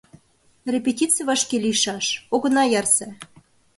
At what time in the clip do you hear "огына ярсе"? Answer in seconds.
2.33-3.07